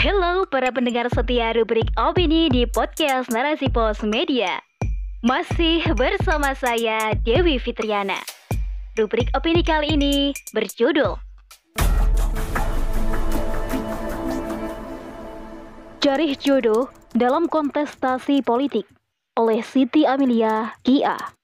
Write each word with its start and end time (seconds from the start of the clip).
Halo 0.00 0.48
para 0.48 0.72
pendengar 0.72 1.12
setia 1.12 1.52
rubrik 1.52 1.84
opini 2.00 2.48
di 2.48 2.64
podcast 2.64 3.28
Narasi 3.28 3.68
Pos 3.68 4.00
Media. 4.00 4.56
Masih 5.20 5.84
bersama 5.92 6.56
saya 6.56 7.12
Dewi 7.20 7.60
Fitriana. 7.60 8.16
Rubrik 8.96 9.28
opini 9.36 9.60
kali 9.60 10.00
ini 10.00 10.32
berjudul 10.56 11.20
Jarih 16.00 16.32
Jodoh 16.40 16.88
dalam 17.12 17.44
kontestasi 17.44 18.40
politik 18.40 18.88
oleh 19.36 19.60
Siti 19.60 20.08
Amelia 20.08 20.80
Kia. 20.80 21.39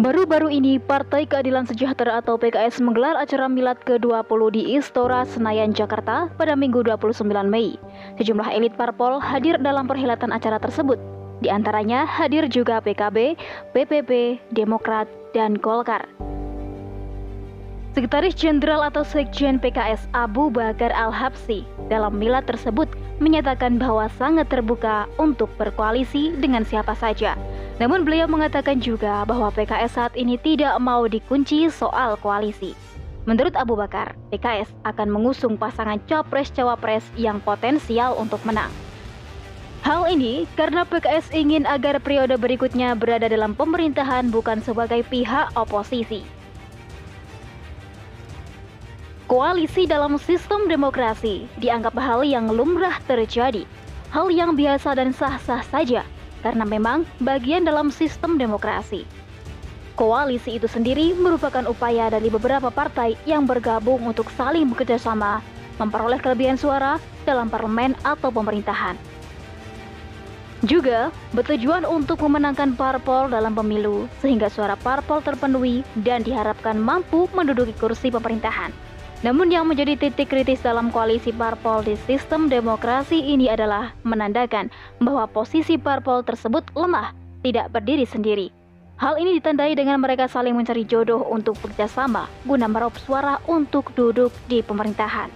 Baru-baru 0.00 0.48
ini, 0.48 0.80
Partai 0.80 1.28
Keadilan 1.28 1.68
Sejahtera 1.68 2.24
atau 2.24 2.40
PKS 2.40 2.80
menggelar 2.80 3.20
acara 3.20 3.52
milad 3.52 3.76
ke-20 3.84 4.40
di 4.48 4.80
Istora 4.80 5.28
Senayan, 5.28 5.76
Jakarta 5.76 6.32
pada 6.40 6.56
Minggu 6.56 6.80
29 6.80 7.20
Mei. 7.44 7.76
Sejumlah 8.16 8.48
elit 8.48 8.72
parpol 8.80 9.20
hadir 9.20 9.60
dalam 9.60 9.84
perhelatan 9.84 10.32
acara 10.32 10.56
tersebut. 10.56 10.96
Di 11.44 11.52
antaranya 11.52 12.08
hadir 12.08 12.48
juga 12.48 12.80
PKB, 12.80 13.36
PPP, 13.76 14.40
Demokrat, 14.56 15.04
dan 15.36 15.60
Golkar. 15.60 16.08
Sekretaris 17.92 18.32
Jenderal 18.32 18.80
atau 18.80 19.04
Sekjen 19.04 19.60
PKS 19.60 20.08
Abu 20.16 20.48
Bakar 20.48 20.96
Al-Habsi 20.96 21.68
dalam 21.92 22.16
milad 22.16 22.48
tersebut 22.48 22.88
menyatakan 23.20 23.76
bahwa 23.76 24.08
sangat 24.16 24.48
terbuka 24.48 25.04
untuk 25.20 25.52
berkoalisi 25.60 26.32
dengan 26.40 26.64
siapa 26.64 26.96
saja 26.96 27.36
namun 27.80 28.04
beliau 28.04 28.28
mengatakan 28.28 28.76
juga 28.76 29.24
bahwa 29.24 29.48
PKS 29.48 29.96
saat 29.96 30.12
ini 30.12 30.36
tidak 30.36 30.76
mau 30.84 31.08
dikunci 31.08 31.72
soal 31.72 32.20
koalisi. 32.20 32.76
Menurut 33.24 33.56
Abu 33.56 33.72
Bakar, 33.72 34.12
PKS 34.28 34.68
akan 34.84 35.08
mengusung 35.08 35.56
pasangan 35.56 35.96
capres-cawapres 36.04 37.08
yang 37.16 37.40
potensial 37.40 38.20
untuk 38.20 38.44
menang. 38.44 38.68
Hal 39.80 40.12
ini 40.12 40.44
karena 40.60 40.84
PKS 40.84 41.32
ingin 41.32 41.64
agar 41.64 41.96
periode 42.04 42.36
berikutnya 42.36 42.92
berada 42.92 43.32
dalam 43.32 43.56
pemerintahan 43.56 44.28
bukan 44.28 44.60
sebagai 44.60 45.00
pihak 45.08 45.48
oposisi. 45.56 46.20
Koalisi 49.24 49.88
dalam 49.88 50.20
sistem 50.20 50.68
demokrasi 50.68 51.48
dianggap 51.56 51.96
hal 51.96 52.28
yang 52.28 52.52
lumrah 52.52 53.00
terjadi, 53.08 53.64
hal 54.12 54.28
yang 54.28 54.52
biasa 54.52 55.00
dan 55.00 55.16
sah-sah 55.16 55.64
saja 55.64 56.04
karena 56.40 56.64
memang 56.64 57.08
bagian 57.20 57.64
dalam 57.64 57.88
sistem 57.92 58.36
demokrasi. 58.36 59.04
Koalisi 59.96 60.56
itu 60.56 60.64
sendiri 60.64 61.12
merupakan 61.12 61.66
upaya 61.68 62.08
dari 62.08 62.32
beberapa 62.32 62.72
partai 62.72 63.20
yang 63.28 63.44
bergabung 63.44 64.00
untuk 64.08 64.32
saling 64.32 64.64
bekerjasama 64.72 65.44
memperoleh 65.76 66.20
kelebihan 66.20 66.56
suara 66.56 66.96
dalam 67.28 67.52
parlemen 67.52 67.92
atau 68.04 68.32
pemerintahan. 68.32 68.96
Juga 70.60 71.08
bertujuan 71.32 71.88
untuk 71.88 72.20
memenangkan 72.20 72.76
parpol 72.76 73.32
dalam 73.32 73.56
pemilu 73.56 74.04
sehingga 74.20 74.52
suara 74.52 74.76
parpol 74.76 75.24
terpenuhi 75.24 75.80
dan 76.04 76.20
diharapkan 76.20 76.76
mampu 76.76 77.24
menduduki 77.32 77.72
kursi 77.80 78.12
pemerintahan. 78.12 78.68
Namun 79.20 79.52
yang 79.52 79.68
menjadi 79.68 80.00
titik 80.00 80.32
kritis 80.32 80.64
dalam 80.64 80.88
koalisi 80.88 81.28
parpol 81.28 81.84
di 81.84 81.92
sistem 82.08 82.48
demokrasi 82.48 83.20
ini 83.20 83.52
adalah 83.52 83.92
menandakan 84.00 84.72
bahwa 84.96 85.28
posisi 85.28 85.76
parpol 85.76 86.24
tersebut 86.24 86.64
lemah, 86.72 87.12
tidak 87.44 87.68
berdiri 87.68 88.08
sendiri. 88.08 88.48
Hal 88.96 89.20
ini 89.20 89.36
ditandai 89.36 89.76
dengan 89.76 90.00
mereka 90.00 90.24
saling 90.28 90.56
mencari 90.56 90.88
jodoh 90.88 91.24
untuk 91.28 91.56
bekerjasama 91.60 92.28
guna 92.48 92.68
meraup 92.68 92.96
suara 93.00 93.40
untuk 93.44 93.92
duduk 93.92 94.32
di 94.48 94.64
pemerintahan. 94.64 95.28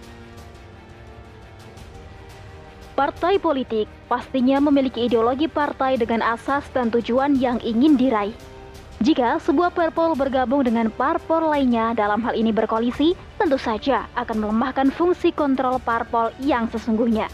Partai 2.97 3.37
politik 3.37 3.91
pastinya 4.09 4.61
memiliki 4.65 5.09
ideologi 5.09 5.49
partai 5.51 6.01
dengan 6.01 6.25
asas 6.25 6.69
dan 6.73 6.89
tujuan 6.89 7.37
yang 7.37 7.61
ingin 7.61 8.01
diraih. 8.01 8.54
Jika 9.03 9.43
sebuah 9.43 9.75
parpol 9.75 10.15
bergabung 10.15 10.63
dengan 10.63 10.87
parpol 10.87 11.51
lainnya 11.51 11.99
dalam 11.99 12.23
hal 12.23 12.39
ini 12.39 12.55
berkoalisi, 12.55 13.19
tentu 13.35 13.59
saja 13.59 14.07
akan 14.15 14.47
melemahkan 14.47 14.95
fungsi 14.95 15.35
kontrol 15.35 15.83
parpol 15.83 16.31
yang 16.39 16.71
sesungguhnya. 16.71 17.27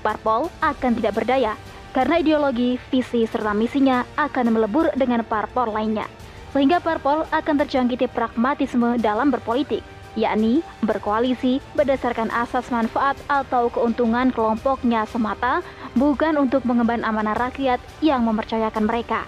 Parpol 0.00 0.48
akan 0.64 0.96
tidak 0.96 1.20
berdaya 1.20 1.52
karena 1.92 2.24
ideologi, 2.24 2.80
visi, 2.88 3.28
serta 3.28 3.52
misinya 3.52 4.02
akan 4.16 4.56
melebur 4.56 4.88
dengan 4.96 5.20
parpol 5.22 5.70
lainnya. 5.70 6.08
Sehingga 6.56 6.80
parpol 6.80 7.28
akan 7.30 7.54
terjangkiti 7.62 8.08
pragmatisme 8.08 8.96
dalam 8.98 9.28
berpolitik, 9.28 9.84
yakni 10.16 10.64
berkoalisi 10.82 11.62
berdasarkan 11.78 12.32
asas 12.32 12.70
manfaat 12.72 13.18
atau 13.28 13.68
keuntungan 13.68 14.32
kelompoknya 14.32 15.06
semata, 15.06 15.60
bukan 15.94 16.40
untuk 16.40 16.64
mengemban 16.64 17.04
amanah 17.06 17.36
rakyat 17.36 17.78
yang 18.00 18.26
mempercayakan 18.26 18.86
mereka. 18.88 19.26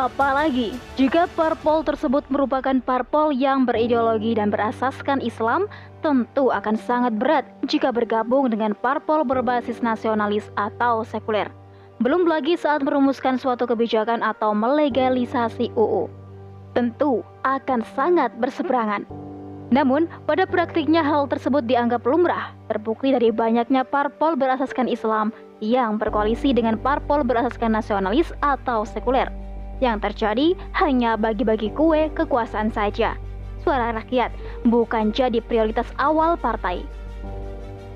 Apalagi 0.00 0.72
jika 0.96 1.28
parpol 1.36 1.84
tersebut 1.84 2.24
merupakan 2.32 2.72
parpol 2.80 3.36
yang 3.36 3.68
berideologi 3.68 4.32
dan 4.32 4.48
berasaskan 4.48 5.20
Islam, 5.20 5.68
tentu 6.00 6.48
akan 6.48 6.72
sangat 6.80 7.20
berat 7.20 7.44
jika 7.68 7.92
bergabung 7.92 8.48
dengan 8.48 8.72
parpol 8.72 9.28
berbasis 9.28 9.84
nasionalis 9.84 10.48
atau 10.56 11.04
sekuler. 11.04 11.52
Belum 12.00 12.24
lagi 12.24 12.56
saat 12.56 12.80
merumuskan 12.80 13.36
suatu 13.36 13.68
kebijakan 13.68 14.24
atau 14.24 14.56
melegalisasi 14.56 15.68
UU. 15.76 16.08
Tentu 16.72 17.20
akan 17.44 17.84
sangat 17.92 18.32
berseberangan. 18.40 19.04
Namun, 19.68 20.08
pada 20.24 20.48
praktiknya 20.48 21.04
hal 21.04 21.28
tersebut 21.28 21.68
dianggap 21.68 22.08
lumrah, 22.08 22.56
terbukti 22.72 23.12
dari 23.12 23.28
banyaknya 23.28 23.84
parpol 23.84 24.32
berasaskan 24.32 24.88
Islam 24.88 25.28
yang 25.60 26.00
berkoalisi 26.00 26.56
dengan 26.56 26.80
parpol 26.80 27.20
berasaskan 27.20 27.76
nasionalis 27.76 28.32
atau 28.40 28.88
sekuler 28.88 29.28
yang 29.80 29.98
terjadi 29.98 30.54
hanya 30.76 31.16
bagi-bagi 31.16 31.72
kue 31.74 32.12
kekuasaan 32.12 32.70
saja. 32.70 33.16
Suara 33.60 33.92
rakyat 33.92 34.32
bukan 34.64 35.12
jadi 35.12 35.44
prioritas 35.44 35.84
awal 36.00 36.40
partai. 36.40 36.80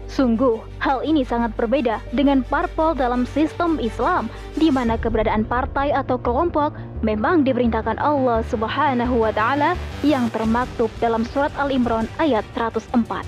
Sungguh, 0.04 0.60
hal 0.84 1.00
ini 1.00 1.24
sangat 1.24 1.56
berbeda 1.56 1.96
dengan 2.12 2.44
parpol 2.44 2.92
dalam 2.92 3.24
sistem 3.24 3.80
Islam, 3.80 4.28
di 4.60 4.68
mana 4.68 5.00
keberadaan 5.00 5.48
partai 5.48 5.96
atau 5.96 6.20
kelompok 6.20 6.76
memang 7.00 7.40
diperintahkan 7.42 7.96
Allah 7.96 8.44
Subhanahu 8.52 9.24
wa 9.24 9.32
Ta'ala 9.32 9.72
yang 10.04 10.28
termaktub 10.30 10.92
dalam 11.00 11.24
Surat 11.24 11.56
Al-Imran 11.56 12.04
ayat 12.20 12.44
104. 12.52 13.24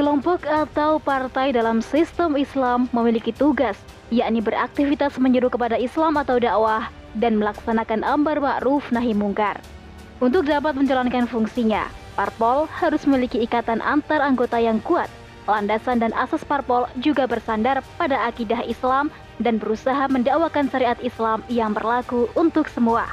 Kelompok 0.00 0.48
atau 0.48 0.96
partai 0.96 1.52
dalam 1.52 1.84
sistem 1.84 2.40
Islam 2.40 2.88
memiliki 2.96 3.36
tugas, 3.36 3.76
yakni 4.08 4.40
beraktivitas 4.40 5.20
menyeru 5.20 5.52
kepada 5.52 5.76
Islam 5.76 6.16
atau 6.16 6.40
dakwah 6.40 6.88
dan 7.20 7.36
melaksanakan 7.36 8.00
amar 8.00 8.40
ma'ruf 8.40 8.88
nahi 8.88 9.12
mungkar. 9.12 9.60
Untuk 10.24 10.48
dapat 10.48 10.72
menjalankan 10.72 11.28
fungsinya, 11.28 12.07
Parpol 12.18 12.66
harus 12.66 13.06
memiliki 13.06 13.38
ikatan 13.46 13.78
antar 13.78 14.18
anggota 14.18 14.58
yang 14.58 14.82
kuat. 14.82 15.06
Landasan 15.46 16.02
dan 16.02 16.10
asas 16.18 16.42
parpol 16.42 16.90
juga 16.98 17.30
bersandar 17.30 17.78
pada 17.94 18.26
akidah 18.26 18.58
Islam 18.66 19.14
dan 19.38 19.62
berusaha 19.62 20.10
mendakwakan 20.10 20.66
syariat 20.66 20.98
Islam 20.98 21.46
yang 21.46 21.78
berlaku 21.78 22.26
untuk 22.34 22.66
semua. 22.66 23.06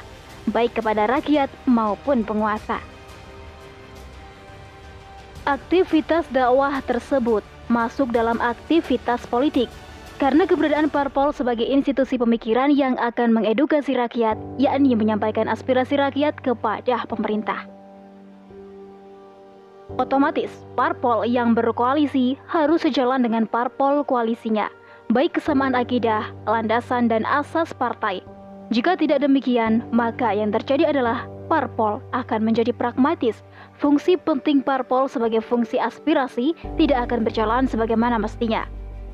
baik 0.46 0.78
kepada 0.78 1.10
rakyat 1.10 1.50
maupun 1.66 2.22
penguasa. 2.22 2.78
Aktivitas 5.42 6.26
dakwah 6.30 6.78
tersebut 6.86 7.42
masuk 7.66 8.14
dalam 8.14 8.38
aktivitas 8.38 9.26
politik 9.26 9.66
karena 10.22 10.46
keberadaan 10.46 10.86
parpol 10.86 11.34
sebagai 11.34 11.66
institusi 11.66 12.14
pemikiran 12.14 12.70
yang 12.70 12.94
akan 12.94 13.34
mengedukasi 13.34 13.98
rakyat, 13.98 14.38
yakni 14.56 14.94
menyampaikan 14.94 15.50
aspirasi 15.50 15.98
rakyat 15.98 16.38
kepada 16.40 17.04
pemerintah. 17.10 17.75
Otomatis, 19.94 20.50
parpol 20.74 21.22
yang 21.22 21.54
berkoalisi 21.54 22.34
harus 22.50 22.82
sejalan 22.82 23.22
dengan 23.22 23.46
parpol 23.46 24.02
koalisinya, 24.02 24.66
baik 25.14 25.38
kesamaan 25.38 25.78
akidah, 25.78 26.26
landasan, 26.50 27.06
dan 27.06 27.22
asas 27.22 27.70
partai. 27.70 28.18
Jika 28.74 28.98
tidak 28.98 29.22
demikian, 29.22 29.86
maka 29.94 30.34
yang 30.34 30.50
terjadi 30.50 30.90
adalah 30.90 31.30
parpol 31.46 32.02
akan 32.10 32.42
menjadi 32.42 32.74
pragmatis. 32.74 33.46
Fungsi 33.78 34.18
penting 34.18 34.58
parpol 34.58 35.06
sebagai 35.06 35.38
fungsi 35.38 35.78
aspirasi 35.78 36.58
tidak 36.74 37.06
akan 37.06 37.22
berjalan 37.22 37.70
sebagaimana 37.70 38.18
mestinya. 38.18 38.66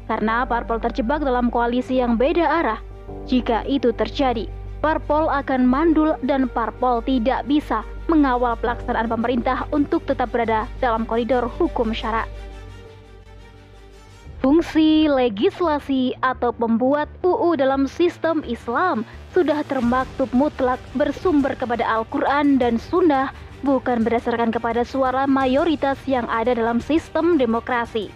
Karena 0.08 0.48
parpol 0.48 0.80
terjebak 0.80 1.20
dalam 1.20 1.52
koalisi 1.52 2.00
yang 2.00 2.16
beda 2.16 2.48
arah. 2.48 2.80
Jika 3.28 3.68
itu 3.68 3.92
terjadi, 3.92 4.48
parpol 4.80 5.28
akan 5.28 5.68
mandul 5.68 6.16
dan 6.24 6.48
parpol 6.48 7.04
tidak 7.04 7.44
bisa 7.44 7.84
mengawal 8.12 8.52
pelaksanaan 8.60 9.08
pemerintah 9.08 9.64
untuk 9.72 10.04
tetap 10.04 10.28
berada 10.28 10.68
dalam 10.84 11.08
koridor 11.08 11.48
hukum 11.48 11.96
syarak. 11.96 12.28
Fungsi 14.44 15.06
legislasi 15.06 16.18
atau 16.20 16.52
pembuat 16.52 17.06
UU 17.22 17.56
dalam 17.56 17.86
sistem 17.86 18.42
Islam 18.44 19.06
sudah 19.32 19.62
termaktub 19.64 20.28
mutlak 20.34 20.82
bersumber 20.98 21.54
kepada 21.56 21.86
Al-Quran 21.86 22.58
dan 22.58 22.76
Sunnah 22.76 23.30
bukan 23.62 24.02
berdasarkan 24.02 24.50
kepada 24.50 24.82
suara 24.82 25.30
mayoritas 25.30 25.94
yang 26.10 26.26
ada 26.26 26.58
dalam 26.58 26.82
sistem 26.82 27.38
demokrasi. 27.38 28.10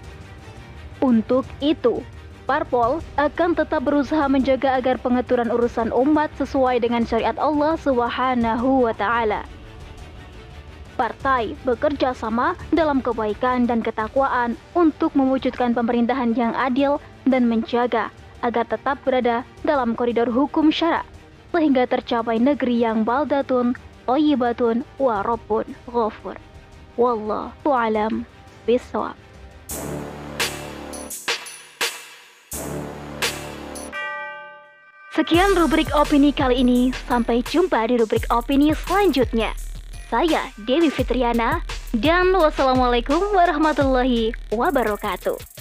Untuk 0.99 1.47
itu, 1.63 2.03
Parpol 2.47 3.03
akan 3.19 3.55
tetap 3.55 3.87
berusaha 3.87 4.27
menjaga 4.27 4.79
agar 4.79 4.99
pengaturan 4.99 5.51
urusan 5.51 5.95
umat 5.95 6.31
sesuai 6.39 6.83
dengan 6.83 7.07
syariat 7.07 7.39
Allah 7.39 7.79
taala 8.95 9.56
partai 10.97 11.53
bekerja 11.69 12.17
sama 12.17 12.57
dalam 12.73 13.05
kebaikan 13.05 13.69
dan 13.69 13.85
ketakwaan 13.85 14.57
untuk 14.73 15.13
mewujudkan 15.13 15.77
pemerintahan 15.77 16.33
yang 16.33 16.57
adil 16.57 16.99
dan 17.29 17.45
menjaga 17.45 18.09
agar 18.41 18.65
tetap 18.65 18.97
berada 19.05 19.45
dalam 19.63 19.93
koridor 19.93 20.33
hukum 20.33 20.73
syara 20.73 21.05
sehingga 21.53 21.89
tercapai 21.89 22.37
negeri 22.37 22.85
yang 22.85 23.05
baldatun, 23.05 23.77
thayyibatun, 24.09 24.85
wa 25.01 25.25
rabbun 25.25 25.65
ghafur. 25.89 26.37
Wallahu 26.97 27.71
alam 27.73 28.25
bisawab. 28.65 29.17
Sekian 35.17 35.57
rubrik 35.57 35.89
opini 35.97 36.29
kali 36.29 36.61
ini. 36.61 36.93
Sampai 37.09 37.41
jumpa 37.41 37.89
di 37.89 37.97
rubrik 37.97 38.29
opini 38.29 38.77
selanjutnya. 38.77 39.66
Saya 40.07 40.55
Dewi 40.55 40.87
Fitriana 40.87 41.67
dan 41.91 42.31
wassalamualaikum 42.31 43.19
warahmatullahi 43.35 44.31
wabarakatuh. 44.55 45.56